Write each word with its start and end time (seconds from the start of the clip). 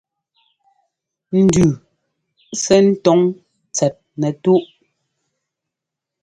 Ndʉʉ 1.43 1.69
sɛ́ 2.61 2.79
ńtɔ́ŋ 2.87 3.19
tsɛt 3.75 3.95
nɛtúꞌ. 4.19 4.61